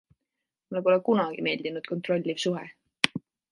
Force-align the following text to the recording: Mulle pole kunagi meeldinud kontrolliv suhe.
Mulle 0.75 0.81
pole 0.87 1.03
kunagi 1.09 1.45
meeldinud 1.49 1.91
kontrolliv 1.93 2.43
suhe. 2.47 2.67